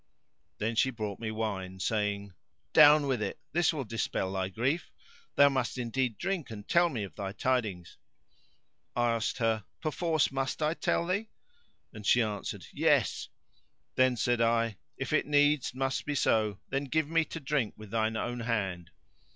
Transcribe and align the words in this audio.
Then 0.57 0.73
she 0.73 0.89
brought 0.89 1.19
me 1.19 1.29
wine, 1.29 1.79
saying, 1.79 2.33
"Down 2.73 3.05
with 3.05 3.21
it, 3.21 3.37
this 3.51 3.71
will 3.71 3.83
dispel 3.83 4.33
thy 4.33 4.49
grief: 4.49 4.89
thou 5.35 5.47
must 5.49 5.77
indeed 5.77 6.17
drink 6.17 6.49
and 6.49 6.67
tell 6.67 6.89
me 6.89 7.03
of 7.03 7.13
thy 7.13 7.33
tidings." 7.33 7.97
I 8.95 9.11
asked 9.11 9.37
her, 9.37 9.63
"Perforce 9.79 10.31
must 10.31 10.59
I 10.59 10.73
tell 10.73 11.05
thee?"; 11.05 11.29
and 11.93 12.03
she 12.03 12.19
answered, 12.23 12.65
"Yes." 12.73 13.29
Then 13.93 14.17
said 14.17 14.41
I, 14.41 14.77
"If 14.97 15.13
it 15.13 15.27
needs 15.27 15.75
must 15.75 16.03
be 16.07 16.15
so, 16.15 16.57
then 16.69 16.85
give 16.85 17.07
me 17.07 17.23
to 17.25 17.39
drink 17.39 17.75
with 17.77 17.91
thine 17.91 18.17
own 18.17 18.39
hand." 18.39 18.89